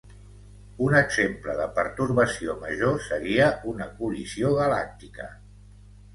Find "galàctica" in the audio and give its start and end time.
4.63-5.31